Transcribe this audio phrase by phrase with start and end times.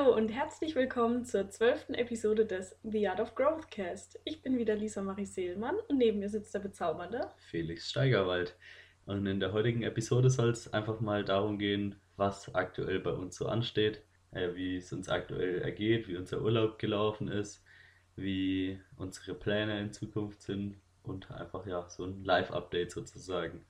[0.00, 4.18] Hallo und herzlich willkommen zur zwölften Episode des The Art of Growth Cast.
[4.24, 8.56] Ich bin wieder Lisa Marie Seelmann und neben mir sitzt der bezaubernde Felix Steigerwald.
[9.04, 13.36] Und in der heutigen Episode soll es einfach mal darum gehen, was aktuell bei uns
[13.36, 17.62] so ansteht, äh, wie es uns aktuell ergeht, wie unser Urlaub gelaufen ist,
[18.16, 23.66] wie unsere Pläne in Zukunft sind und einfach ja so ein Live-Update sozusagen.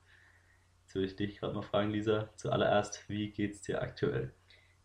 [0.83, 4.33] Jetzt würde ich dich gerade mal fragen, Lisa, zuallererst, wie geht's dir aktuell?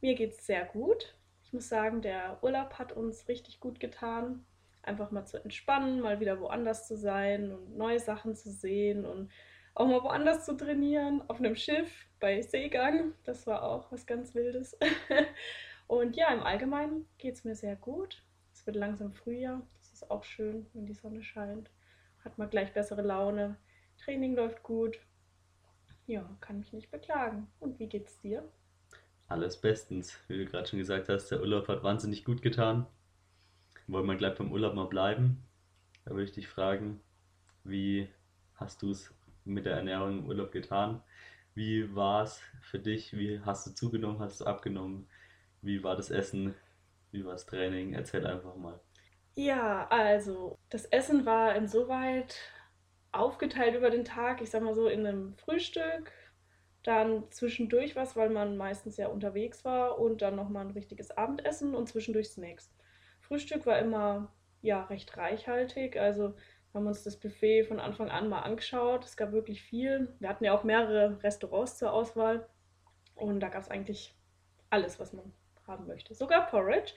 [0.01, 1.15] Mir geht es sehr gut.
[1.55, 4.45] Muss sagen, der Urlaub hat uns richtig gut getan.
[4.83, 9.31] Einfach mal zu entspannen, mal wieder woanders zu sein und neue Sachen zu sehen und
[9.73, 13.13] auch mal woanders zu trainieren, auf einem Schiff, bei Seegang.
[13.23, 14.77] Das war auch was ganz Wildes.
[15.87, 18.21] und ja, im Allgemeinen geht es mir sehr gut.
[18.53, 19.61] Es wird langsam Frühjahr.
[19.77, 21.71] Das ist auch schön, wenn die Sonne scheint.
[22.25, 23.55] Hat man gleich bessere Laune.
[23.97, 24.99] Training läuft gut.
[26.05, 27.47] Ja, kann mich nicht beklagen.
[27.61, 28.43] Und wie geht's dir?
[29.27, 30.17] Alles bestens.
[30.27, 32.85] Wie du gerade schon gesagt hast, der Urlaub hat wahnsinnig gut getan.
[33.87, 35.43] Wollen wir gleich beim Urlaub mal bleiben?
[36.05, 37.01] Da würde ich dich fragen,
[37.63, 38.07] wie
[38.55, 41.01] hast du es mit der Ernährung im Urlaub getan?
[41.55, 43.15] Wie war es für dich?
[43.17, 44.19] Wie hast du zugenommen?
[44.19, 45.07] Hast du abgenommen?
[45.61, 46.53] Wie war das Essen?
[47.11, 47.93] Wie war das Training?
[47.93, 48.79] Erzähl einfach mal.
[49.35, 52.37] Ja, also das Essen war insoweit
[53.11, 54.41] aufgeteilt über den Tag.
[54.41, 56.11] Ich sag mal so in einem Frühstück,
[56.85, 61.73] dann zwischendurch was, weil man meistens ja unterwegs war und dann nochmal ein richtiges Abendessen
[61.73, 62.71] und zwischendurch Snacks.
[63.21, 66.35] Frühstück war immer ja recht reichhaltig, also
[66.75, 69.05] wir haben uns das Buffet von Anfang an mal angeschaut.
[69.05, 70.13] Es gab wirklich viel.
[70.19, 72.49] Wir hatten ja auch mehrere Restaurants zur Auswahl
[73.15, 74.13] und da gab es eigentlich
[74.69, 75.31] alles, was man
[75.67, 76.13] haben möchte.
[76.13, 76.91] Sogar Porridge.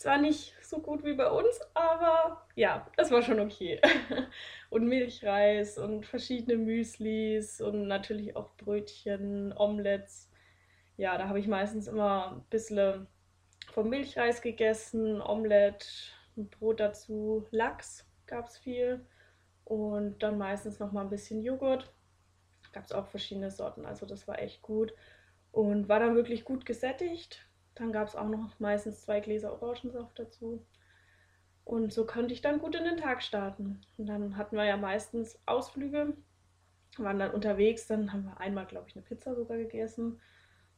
[0.00, 3.78] Zwar nicht so gut wie bei uns, aber ja, es war schon okay.
[4.70, 10.30] und Milchreis und verschiedene Müslis und natürlich auch Brötchen, Omelettes.
[10.96, 13.08] Ja, da habe ich meistens immer ein bisschen
[13.74, 15.86] vom Milchreis gegessen, Omelette,
[16.34, 19.04] Brot dazu, Lachs gab es viel
[19.66, 21.92] und dann meistens noch mal ein bisschen Joghurt.
[22.72, 24.94] Gab es auch verschiedene Sorten, also das war echt gut
[25.52, 27.49] und war dann wirklich gut gesättigt
[27.80, 30.66] dann gab es auch noch meistens zwei Gläser Orangensaft dazu.
[31.64, 33.80] Und so konnte ich dann gut in den Tag starten.
[33.96, 36.14] Und dann hatten wir ja meistens Ausflüge,
[36.98, 40.20] waren dann unterwegs, dann haben wir einmal, glaube ich, eine Pizza sogar gegessen.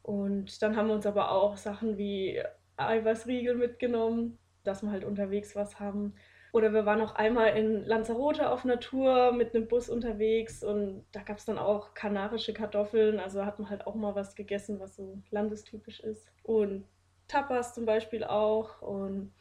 [0.02, 2.40] Und dann haben wir uns aber auch Sachen wie
[2.76, 6.14] Eiweißriegel mitgenommen, dass wir halt unterwegs was haben.
[6.52, 11.22] Oder wir waren auch einmal in Lanzarote auf Tour mit einem Bus unterwegs und da
[11.22, 13.18] gab es dann auch kanarische Kartoffeln.
[13.20, 16.30] Also hat man halt auch mal was gegessen, was so landestypisch ist.
[16.42, 16.84] Und
[17.26, 18.82] Tapas zum Beispiel auch.
[18.82, 19.32] Und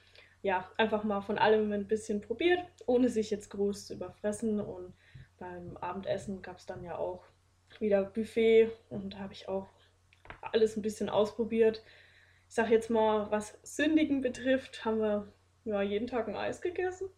[0.42, 4.62] ja, einfach mal von allem ein bisschen probiert, ohne sich jetzt groß zu überfressen.
[4.62, 4.94] Und
[5.38, 7.26] beim Abendessen gab es dann ja auch
[7.80, 9.68] wieder Buffet und da habe ich auch
[10.42, 11.84] alles ein bisschen ausprobiert.
[12.48, 15.32] Ich sage jetzt mal, was Sündigen betrifft, haben wir
[15.64, 17.10] ja, jeden Tag ein Eis gegessen.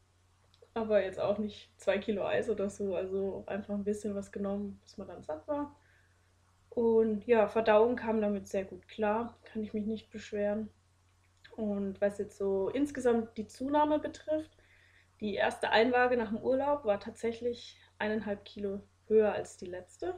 [0.74, 2.96] Aber jetzt auch nicht zwei Kilo Eis oder so.
[2.96, 5.76] Also einfach ein bisschen was genommen, bis man dann satt war.
[6.70, 9.38] Und ja, Verdauung kam damit sehr gut klar.
[9.44, 10.70] Kann ich mich nicht beschweren.
[11.56, 14.52] Und was jetzt so insgesamt die Zunahme betrifft,
[15.20, 20.16] die erste Einwaage nach dem Urlaub war tatsächlich eineinhalb Kilo höher als die letzte.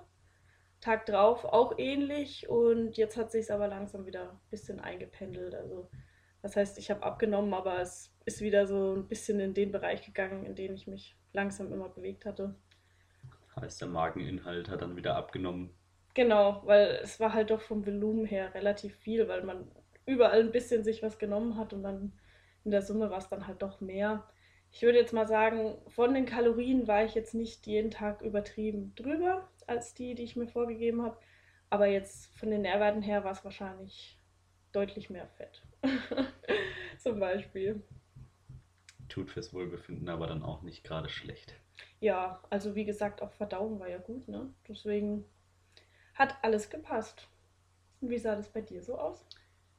[0.80, 5.56] Tag drauf auch ähnlich und jetzt hat sich es aber langsam wieder ein bisschen eingependelt.
[5.56, 5.90] Also
[6.46, 10.06] das heißt, ich habe abgenommen, aber es ist wieder so ein bisschen in den Bereich
[10.06, 12.54] gegangen, in dem ich mich langsam immer bewegt hatte.
[13.60, 15.72] Heißt, der Mageninhalt hat dann wieder abgenommen.
[16.14, 19.72] Genau, weil es war halt doch vom Volumen her relativ viel, weil man
[20.06, 22.12] überall ein bisschen sich was genommen hat und dann
[22.64, 24.30] in der Summe war es dann halt doch mehr.
[24.70, 28.94] Ich würde jetzt mal sagen, von den Kalorien war ich jetzt nicht jeden Tag übertrieben
[28.94, 31.18] drüber als die, die ich mir vorgegeben habe.
[31.72, 34.20] Aber jetzt von den Nährwerten her war es wahrscheinlich
[34.76, 35.64] deutlich mehr Fett.
[36.98, 37.82] Zum Beispiel
[39.16, 41.56] tut fürs Wohlbefinden aber dann auch nicht gerade schlecht.
[42.00, 44.54] Ja, also wie gesagt, auch Verdauung war ja gut, ne?
[44.68, 45.26] Deswegen
[46.14, 47.28] hat alles gepasst.
[48.02, 49.26] Wie sah das bei dir so aus?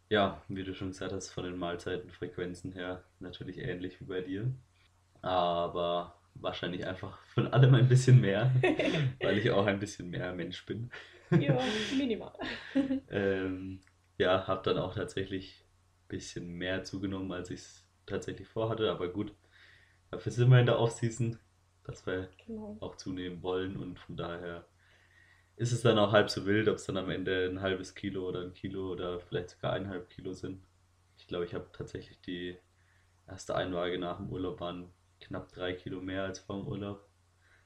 [0.09, 4.51] Ja, wie du schon gesagt hast, von den Mahlzeitenfrequenzen her natürlich ähnlich wie bei dir.
[5.23, 8.53] Aber wahrscheinlich einfach von allem ein bisschen mehr,
[9.21, 10.91] weil ich auch ein bisschen mehr Mensch bin.
[11.31, 11.59] ja,
[11.97, 12.33] minimal.
[13.11, 13.81] ähm,
[14.19, 15.66] ja, habe dann auch tatsächlich
[16.09, 18.91] bisschen mehr zugenommen, als ich es tatsächlich vorhatte.
[18.91, 19.35] Aber gut,
[20.11, 21.39] dafür sind wir in der Offseason,
[21.85, 22.77] dass wir genau.
[22.81, 24.67] auch zunehmen wollen und von daher
[25.57, 28.29] ist es dann auch halb so wild, ob es dann am Ende ein halbes Kilo
[28.29, 30.63] oder ein Kilo oder vielleicht sogar eineinhalb Kilo sind.
[31.17, 32.59] Ich glaube, ich habe tatsächlich die
[33.27, 37.09] erste Einwaage nach dem Urlaub waren knapp drei Kilo mehr als vor dem Urlaub.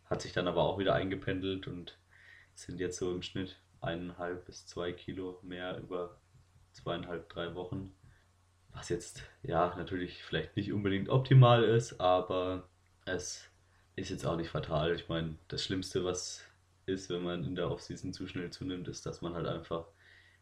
[0.05, 1.99] Hat sich dann aber auch wieder eingependelt und
[2.55, 6.21] sind jetzt so im Schnitt eineinhalb bis zwei Kilo mehr über
[6.73, 7.93] zweieinhalb, drei Wochen.
[8.73, 12.69] Was jetzt ja natürlich vielleicht nicht unbedingt optimal ist, aber
[13.05, 13.51] es
[13.97, 14.95] ist jetzt auch nicht fatal.
[14.95, 16.45] Ich meine, das Schlimmste, was
[16.87, 19.87] ist, wenn man in der Offseason zu schnell zunimmt, ist, dass man halt einfach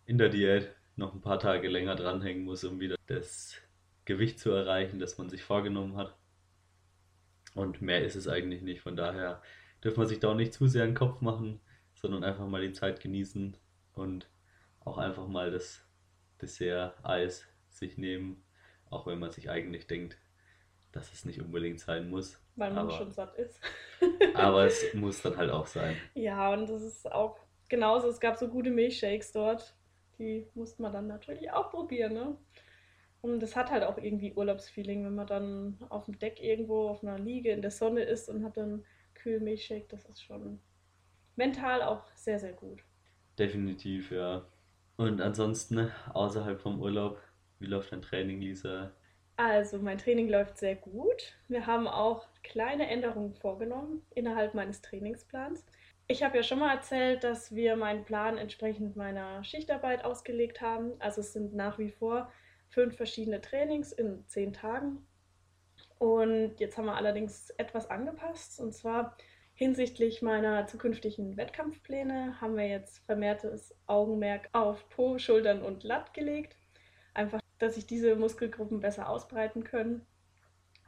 [0.07, 3.55] in der Diät noch ein paar Tage länger dranhängen muss, um wieder das
[4.05, 6.17] Gewicht zu erreichen, das man sich vorgenommen hat.
[7.55, 8.81] Und mehr ist es eigentlich nicht.
[8.81, 9.43] Von daher
[9.83, 11.61] dürfen man sich da auch nicht zu sehr einen Kopf machen,
[11.95, 13.57] sondern einfach mal die Zeit genießen
[13.95, 14.29] und
[14.81, 15.83] auch einfach mal das
[16.41, 17.47] Dessert Eis
[17.79, 18.45] sich nehmen,
[18.91, 20.19] auch wenn man sich eigentlich denkt,
[20.93, 22.41] dass es nicht unbedingt sein muss.
[22.57, 23.61] Weil man aber, schon satt ist.
[24.35, 25.97] aber es muss dann halt auch sein.
[26.15, 27.39] Ja, und das ist auch
[27.69, 28.09] genauso.
[28.09, 29.75] Es gab so gute Milchshakes dort.
[30.19, 32.37] Die musste man dann natürlich auch probieren, ne?
[33.21, 37.03] Und das hat halt auch irgendwie Urlaubsfeeling, wenn man dann auf dem Deck irgendwo auf
[37.03, 38.85] einer Liege in der Sonne ist und hat dann
[39.15, 39.89] kühlen Milchshake.
[39.89, 40.61] Das ist schon
[41.37, 42.83] mental auch sehr, sehr gut.
[43.39, 44.45] Definitiv, ja.
[44.97, 47.21] Und ansonsten, außerhalb vom Urlaub,
[47.59, 48.93] wie läuft dein Training, Lisa?
[49.37, 51.37] Also, mein Training läuft sehr gut.
[51.47, 55.65] Wir haben auch kleine Änderungen vorgenommen innerhalb meines Trainingsplans.
[56.09, 60.93] Ich habe ja schon mal erzählt, dass wir meinen Plan entsprechend meiner Schichtarbeit ausgelegt haben.
[61.01, 62.33] Also es sind nach wie vor
[62.69, 65.07] fünf verschiedene Trainings in zehn Tagen.
[65.99, 68.59] Und jetzt haben wir allerdings etwas angepasst.
[68.59, 69.17] Und zwar
[69.55, 76.57] hinsichtlich meiner zukünftigen Wettkampfpläne haben wir jetzt vermehrtes Augenmerk auf Po, Schultern und Latt gelegt.
[77.13, 80.07] Einfach, dass sich diese Muskelgruppen besser ausbreiten können.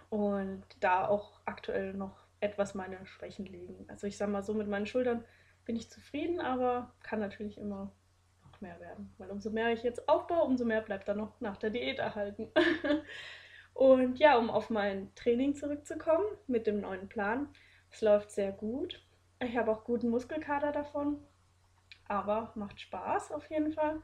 [0.09, 3.85] Und da auch aktuell noch etwas meine Schwächen liegen.
[3.89, 5.25] Also ich sage mal so, mit meinen Schultern
[5.65, 7.93] bin ich zufrieden, aber kann natürlich immer
[8.43, 9.15] noch mehr werden.
[9.19, 12.49] Weil umso mehr ich jetzt aufbaue, umso mehr bleibt dann noch nach der Diät erhalten.
[13.75, 17.49] Und ja, um auf mein Training zurückzukommen mit dem neuen Plan.
[17.91, 19.01] Es läuft sehr gut.
[19.43, 21.19] Ich habe auch guten Muskelkater davon.
[22.09, 24.01] Aber macht Spaß auf jeden Fall.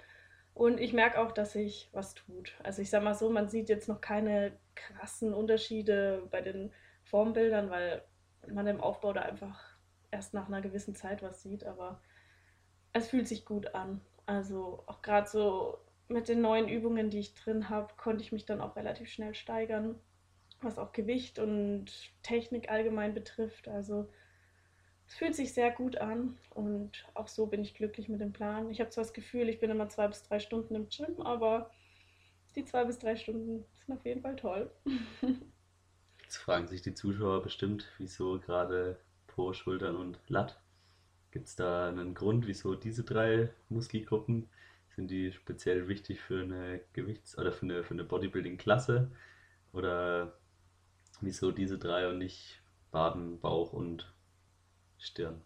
[0.56, 2.54] Und ich merke auch, dass sich was tut.
[2.62, 6.72] Also ich sage mal so, man sieht jetzt noch keine krassen Unterschiede bei den
[7.04, 8.02] Formbildern, weil
[8.48, 9.62] man im Aufbau da einfach
[10.10, 11.64] erst nach einer gewissen Zeit was sieht.
[11.64, 12.00] Aber
[12.94, 14.00] es fühlt sich gut an.
[14.24, 15.76] Also auch gerade so
[16.08, 19.34] mit den neuen Übungen, die ich drin habe, konnte ich mich dann auch relativ schnell
[19.34, 19.98] steigern,
[20.62, 21.92] was auch Gewicht und
[22.22, 23.68] Technik allgemein betrifft.
[23.68, 24.08] Also
[25.06, 28.70] es fühlt sich sehr gut an und auch so bin ich glücklich mit dem Plan.
[28.70, 31.70] Ich habe zwar das Gefühl, ich bin immer zwei bis drei Stunden im Gym, aber
[32.56, 34.70] die zwei bis drei Stunden sind auf jeden Fall toll.
[36.22, 38.98] Jetzt fragen sich die Zuschauer bestimmt, wieso gerade
[39.28, 40.60] Po, Schultern und Latt.
[41.30, 44.48] Gibt es da einen Grund, wieso diese drei Muskelgruppen
[44.88, 49.10] sind die speziell wichtig für eine Gewichts- oder für eine, für eine Bodybuilding-Klasse?
[49.72, 50.38] Oder
[51.20, 54.12] wieso diese drei und nicht Baden, Bauch und
[54.98, 55.42] Stirn?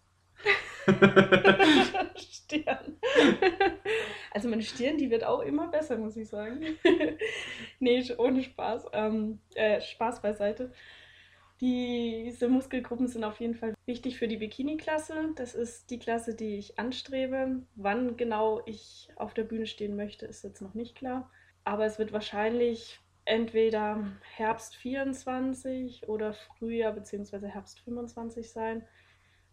[2.16, 2.98] Stirn.
[4.32, 6.60] Also meine Stirn, die wird auch immer besser, muss ich sagen.
[7.80, 8.86] nee, ohne Spaß.
[8.92, 10.72] Ähm, äh, Spaß beiseite.
[11.60, 15.32] Diese Muskelgruppen sind auf jeden Fall wichtig für die Bikini-Klasse.
[15.36, 17.62] Das ist die Klasse, die ich anstrebe.
[17.74, 21.30] Wann genau ich auf der Bühne stehen möchte, ist jetzt noch nicht klar.
[21.64, 27.48] Aber es wird wahrscheinlich entweder Herbst 24 oder Frühjahr bzw.
[27.48, 28.86] Herbst 25 sein.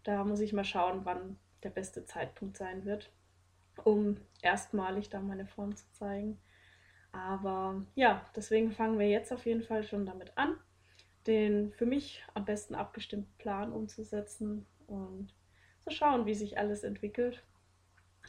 [0.04, 3.10] Da muss ich mal schauen, wann der beste Zeitpunkt sein wird,
[3.84, 6.38] um erstmalig da meine Form zu zeigen.
[7.12, 10.56] Aber ja, deswegen fangen wir jetzt auf jeden Fall schon damit an
[11.28, 15.34] den für mich am besten abgestimmten Plan umzusetzen und
[15.80, 17.44] zu schauen, wie sich alles entwickelt.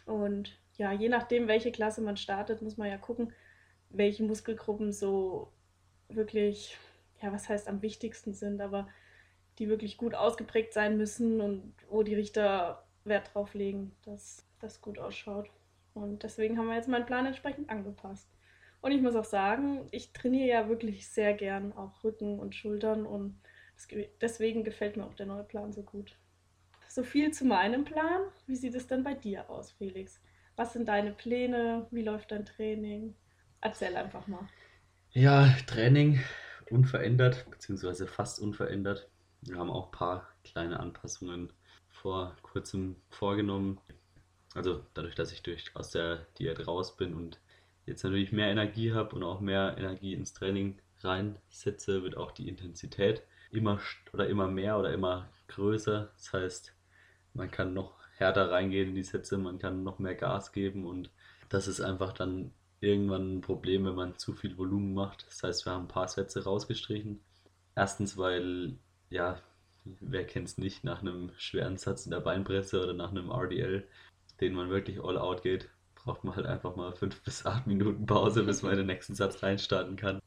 [0.05, 3.33] Und ja, je nachdem, welche Klasse man startet, muss man ja gucken,
[3.89, 5.51] welche Muskelgruppen so
[6.09, 6.77] wirklich,
[7.21, 8.89] ja, was heißt am wichtigsten sind, aber
[9.59, 14.81] die wirklich gut ausgeprägt sein müssen und wo die Richter Wert drauf legen, dass das
[14.81, 15.49] gut ausschaut.
[15.93, 18.29] Und deswegen haben wir jetzt meinen Plan entsprechend angepasst.
[18.81, 23.05] Und ich muss auch sagen, ich trainiere ja wirklich sehr gern auch Rücken und Schultern
[23.05, 23.39] und
[24.21, 26.15] deswegen gefällt mir auch der neue Plan so gut.
[26.87, 28.21] So viel zu meinem Plan.
[28.47, 30.21] Wie sieht es denn bei dir aus, Felix?
[30.55, 31.87] Was sind deine Pläne?
[31.91, 33.15] Wie läuft dein Training?
[33.61, 34.47] Erzähl einfach mal.
[35.11, 36.19] Ja, Training
[36.69, 39.08] unverändert, beziehungsweise fast unverändert.
[39.41, 41.51] Wir haben auch ein paar kleine Anpassungen
[41.87, 43.79] vor kurzem vorgenommen.
[44.53, 47.39] Also dadurch, dass ich durch, aus der Diät raus bin und
[47.85, 52.47] jetzt natürlich mehr Energie habe und auch mehr Energie ins Training reinsetze, wird auch die
[52.47, 53.79] Intensität immer
[54.13, 56.11] oder immer mehr oder immer größer.
[56.15, 56.75] Das heißt,
[57.33, 61.09] man kann noch härter reingehen in die Sätze, man kann noch mehr Gas geben und
[61.47, 65.25] das ist einfach dann irgendwann ein Problem, wenn man zu viel Volumen macht.
[65.27, 67.19] Das heißt, wir haben ein paar Sätze rausgestrichen.
[67.75, 68.77] Erstens, weil,
[69.09, 69.41] ja,
[69.85, 73.87] wer kennt es nicht, nach einem schweren Satz in der Beinpresse oder nach einem RDL,
[74.41, 78.05] den man wirklich all out geht, braucht man halt einfach mal fünf bis acht Minuten
[78.05, 80.19] Pause, bis man in den nächsten Satz reinstarten kann.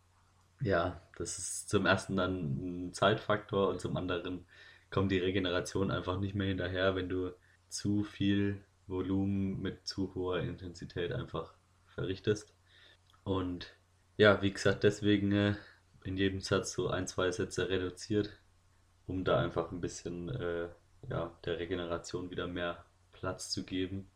[0.60, 4.46] Ja, das ist zum ersten dann ein Zeitfaktor und zum anderen
[4.90, 7.32] kommt die Regeneration einfach nicht mehr hinterher, wenn du
[7.68, 11.54] zu viel Volumen mit zu hoher Intensität einfach
[11.86, 12.54] verrichtest.
[13.24, 13.74] Und
[14.16, 15.54] ja, wie gesagt, deswegen äh,
[16.04, 18.38] in jedem Satz so ein, zwei Sätze reduziert,
[19.06, 20.68] um da einfach ein bisschen äh,
[21.08, 24.10] ja, der Regeneration wieder mehr Platz zu geben.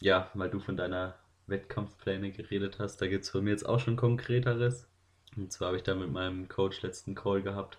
[0.00, 3.80] Ja, weil du von deiner Wettkampfpläne geredet hast, da gibt es von mir jetzt auch
[3.80, 4.88] schon konkreteres.
[5.36, 7.78] Und zwar habe ich da mit meinem Coach letzten Call gehabt,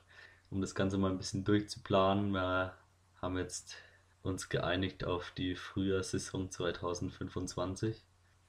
[0.50, 2.32] um das Ganze mal ein bisschen durchzuplanen.
[2.32, 2.74] Wir
[3.22, 3.78] haben jetzt
[4.24, 8.04] uns geeinigt auf die Frühjahrsaison 2025,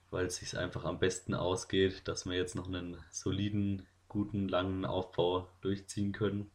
[0.09, 4.85] weil es sich einfach am besten ausgeht, dass wir jetzt noch einen soliden, guten, langen
[4.85, 6.49] Aufbau durchziehen können.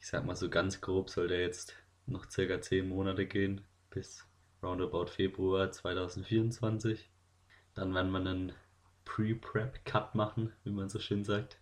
[0.00, 1.74] Ich sag mal so ganz grob soll der jetzt
[2.06, 4.26] noch circa 10 Monate gehen, bis
[4.62, 7.10] roundabout Februar 2024.
[7.74, 8.52] Dann werden wir einen
[9.04, 11.58] Pre-Prep-Cut machen, wie man so schön sagt.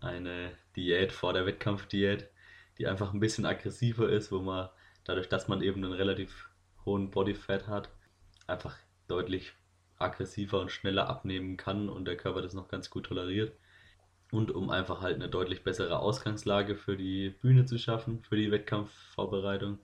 [0.00, 2.28] Eine Diät vor der Wettkampfdiät,
[2.78, 4.68] die einfach ein bisschen aggressiver ist, wo man
[5.04, 6.50] dadurch, dass man eben einen relativ
[6.84, 7.90] hohen Bodyfat hat,
[8.46, 8.76] einfach
[9.08, 9.52] deutlich
[9.98, 13.56] aggressiver und schneller abnehmen kann und der Körper das noch ganz gut toleriert.
[14.32, 18.50] Und um einfach halt eine deutlich bessere Ausgangslage für die Bühne zu schaffen, für die
[18.50, 19.78] Wettkampfvorbereitung,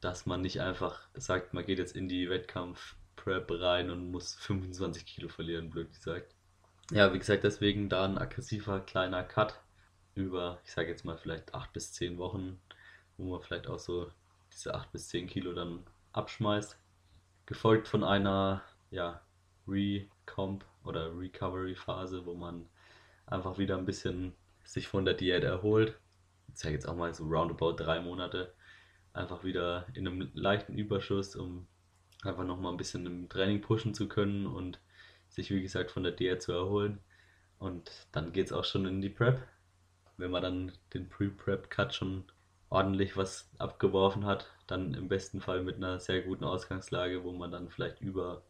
[0.00, 5.06] dass man nicht einfach sagt, man geht jetzt in die Wettkampf-Prep rein und muss 25
[5.06, 6.34] Kilo verlieren, blöd gesagt.
[6.90, 9.60] Ja, wie gesagt, deswegen da ein aggressiver kleiner Cut
[10.14, 12.60] über, ich sage jetzt mal vielleicht 8 bis 10 Wochen,
[13.16, 14.10] wo man vielleicht auch so
[14.52, 16.78] diese 8 bis 10 Kilo dann abschmeißt.
[17.46, 19.20] Gefolgt von einer ja,
[19.66, 22.68] Recomp oder Recovery-Phase, wo man
[23.30, 25.98] einfach wieder ein bisschen sich von der Diät erholt.
[26.52, 28.52] Ich sage jetzt auch mal so roundabout drei Monate.
[29.12, 31.66] Einfach wieder in einem leichten Überschuss, um
[32.22, 34.80] einfach nochmal ein bisschen im Training pushen zu können und
[35.28, 37.00] sich, wie gesagt, von der Diät zu erholen.
[37.58, 39.42] Und dann geht es auch schon in die Prep.
[40.16, 42.24] Wenn man dann den Pre-Prep-Cut schon
[42.70, 47.50] ordentlich was abgeworfen hat, dann im besten Fall mit einer sehr guten Ausgangslage, wo man
[47.50, 48.42] dann vielleicht über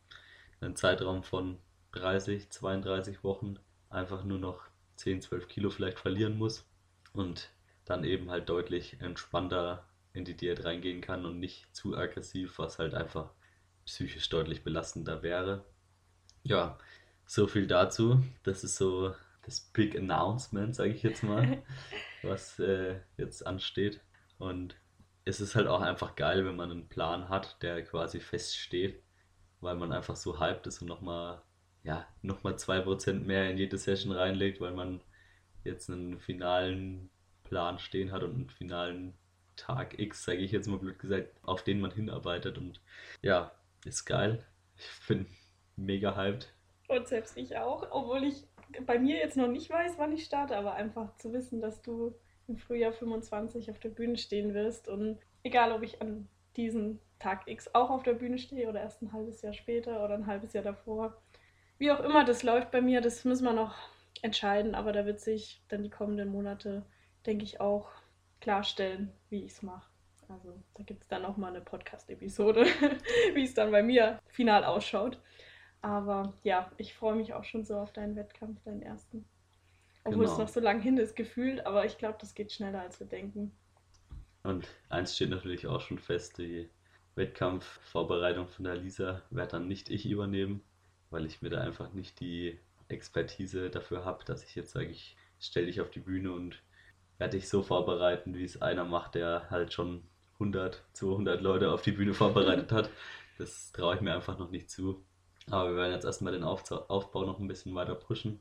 [0.61, 1.59] einen Zeitraum von
[1.93, 3.59] 30, 32 Wochen
[3.91, 4.68] einfach nur noch
[4.99, 6.69] 10, 12 Kilo vielleicht verlieren muss
[7.13, 7.51] und
[7.85, 12.79] dann eben halt deutlich entspannter in die Diät reingehen kann und nicht zu aggressiv, was
[12.79, 13.31] halt einfach
[13.87, 15.65] psychisch deutlich belastender wäre.
[16.43, 16.79] Ja,
[17.25, 18.23] so viel dazu.
[18.43, 21.63] Das ist so das Big Announcement, sage ich jetzt mal,
[22.23, 24.01] was äh, jetzt ansteht.
[24.39, 24.77] Und
[25.25, 29.03] es ist halt auch einfach geil, wenn man einen Plan hat, der quasi feststeht,
[29.61, 31.43] weil man einfach so hyped ist und nochmal
[31.83, 35.01] ja, nochmal 2% mehr in jede Session reinlegt, weil man
[35.65, 37.11] jetzt einen finalen
[37.45, 39.15] Plan stehen hat und einen finalen
[39.57, 42.59] Tag X, sage ich jetzt mal blöd gesagt, auf den man hinarbeitet.
[42.59, 42.81] Und
[43.23, 43.53] ja,
[43.85, 44.45] ist geil.
[44.77, 45.27] Ich bin
[45.77, 46.53] mega hyped.
[46.89, 48.47] Und selbst ich auch, obwohl ich
[48.87, 52.15] bei mir jetzt noch nicht weiß, wann ich starte, aber einfach zu wissen, dass du
[52.47, 57.47] im Frühjahr 25 auf der Bühne stehen wirst und egal, ob ich an diesem Tag
[57.47, 60.53] X auch auf der Bühne stehe oder erst ein halbes Jahr später oder ein halbes
[60.53, 61.21] Jahr davor,
[61.79, 63.75] wie auch immer das läuft bei mir, das müssen wir noch
[64.23, 66.85] entscheiden, aber da wird sich dann die kommenden Monate,
[67.27, 67.89] denke ich, auch
[68.41, 69.89] klarstellen, wie ich es mache.
[70.29, 72.67] Also da gibt es dann auch mal eine Podcast-Episode,
[73.35, 75.19] wie es dann bei mir final ausschaut.
[75.81, 79.25] Aber ja, ich freue mich auch schon so auf deinen Wettkampf, deinen ersten.
[80.05, 80.33] Obwohl genau.
[80.33, 83.07] es noch so lang hin ist, gefühlt, aber ich glaube, das geht schneller, als wir
[83.07, 83.53] denken.
[84.43, 86.69] Und eins steht natürlich auch schon fest, die
[87.15, 90.63] Wettkampfvorbereitung von der Lisa werde dann nicht ich übernehmen,
[91.11, 95.17] weil ich mir da einfach nicht die Expertise dafür habe, dass ich jetzt sage, ich
[95.41, 96.63] stelle dich auf die Bühne und
[97.19, 100.03] werde dich so vorbereiten, wie es einer macht, der halt schon
[100.35, 102.91] 100, 200 Leute auf die Bühne vorbereitet hat.
[103.39, 105.05] Das traue ich mir einfach noch nicht zu.
[105.51, 108.41] Aber wir werden jetzt erstmal den Aufbau noch ein bisschen weiter pushen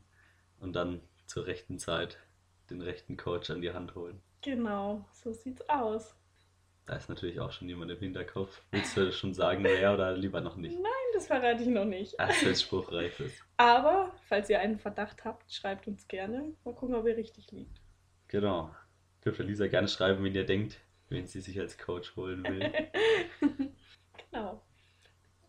[0.59, 2.17] und dann zur rechten Zeit
[2.69, 4.21] den rechten Coach an die Hand holen.
[4.41, 6.15] Genau, so sieht's aus.
[6.85, 8.61] Da ist natürlich auch schon jemand im Hinterkopf.
[8.71, 10.77] Willst du schon sagen, wer oder lieber noch nicht?
[10.79, 12.19] Nein, das verrate ich noch nicht.
[12.19, 13.43] Ach, das spruchreif ist.
[13.57, 16.53] Aber, falls ihr einen Verdacht habt, schreibt uns gerne.
[16.63, 17.81] Mal gucken, ob ihr richtig liegt.
[18.27, 18.73] Genau.
[19.23, 22.71] Dürft ihr Lisa gerne schreiben, wenn ihr denkt, wen sie sich als Coach holen will.
[24.31, 24.61] genau.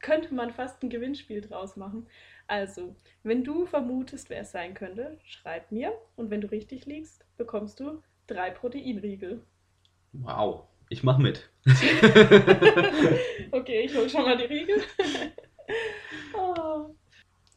[0.00, 2.08] Könnte man fast ein Gewinnspiel draus machen.
[2.46, 5.92] Also, wenn du vermutest, wer es sein könnte, schreib mir.
[6.16, 9.42] Und wenn du richtig liegst, bekommst du drei Proteinriegel.
[10.12, 10.64] Wow.
[10.90, 11.50] Ich mach mit.
[13.50, 14.82] okay, ich hol schon mal die Riegel.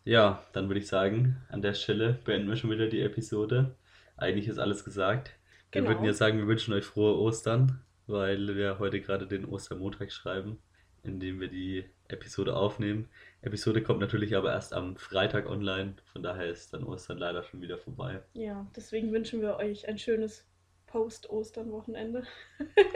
[0.04, 3.76] Ja, dann würde ich sagen, an der Stelle beenden wir schon wieder die Episode.
[4.18, 5.32] Eigentlich ist alles gesagt.
[5.72, 5.94] Wir genau.
[5.94, 10.60] würden jetzt sagen, wir wünschen euch frohe Ostern, weil wir heute gerade den Ostermontag schreiben,
[11.04, 13.10] indem wir die Episode aufnehmen.
[13.42, 17.62] Episode kommt natürlich aber erst am Freitag online, von daher ist dann Ostern leider schon
[17.62, 18.22] wieder vorbei.
[18.34, 20.46] Ja, deswegen wünschen wir euch ein schönes
[20.88, 22.24] Post-Ostern-Wochenende.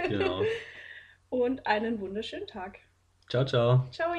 [0.09, 0.43] Genau.
[1.29, 2.79] Und einen wunderschönen Tag.
[3.29, 3.87] Ciao, ciao.
[3.91, 4.13] Ciao.